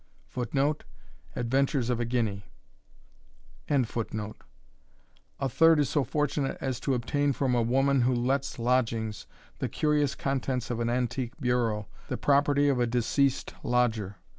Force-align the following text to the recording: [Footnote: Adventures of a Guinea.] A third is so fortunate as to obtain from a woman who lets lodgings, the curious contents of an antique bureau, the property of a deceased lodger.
[Footnote: 0.29 0.83
Adventures 1.35 1.91
of 1.91 1.99
a 1.99 2.05
Guinea.] 2.05 2.45
A 3.69 3.85
third 5.49 5.79
is 5.79 5.89
so 5.89 6.03
fortunate 6.03 6.57
as 6.59 6.79
to 6.79 6.95
obtain 6.95 7.33
from 7.33 7.53
a 7.53 7.61
woman 7.61 8.01
who 8.01 8.15
lets 8.15 8.57
lodgings, 8.57 9.27
the 9.59 9.69
curious 9.69 10.15
contents 10.15 10.71
of 10.71 10.79
an 10.79 10.89
antique 10.89 11.39
bureau, 11.39 11.87
the 12.07 12.17
property 12.17 12.67
of 12.67 12.79
a 12.79 12.87
deceased 12.87 13.53
lodger. 13.61 14.15